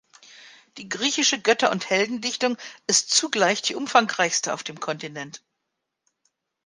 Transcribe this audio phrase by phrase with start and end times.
[0.77, 2.57] Die griechische Götter- und Heldendichtung
[2.87, 5.43] ist zugleich die umfangreichste auf dem Kontinent.